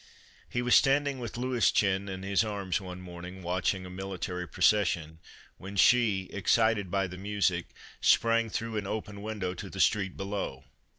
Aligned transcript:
He 0.49 0.63
was 0.63 0.73
standing 0.73 1.19
with 1.19 1.37
Louischen 1.37 2.09
in 2.09 2.23
his 2.23 2.43
arms 2.43 2.81
one 2.81 2.99
morning 3.01 3.43
watching 3.43 3.85
a 3.85 3.89
military 3.91 4.47
procession, 4.47 5.19
when 5.59 5.75
she, 5.75 6.27
excited 6.33 6.89
by 6.89 7.05
the 7.05 7.19
music, 7.19 7.67
sprang 8.01 8.49
through 8.49 8.77
an 8.77 8.87
open 8.87 9.21
window 9.21 9.53
to 9.53 9.69
the 9.69 9.79
street 9.79 10.17
below. 10.17 10.63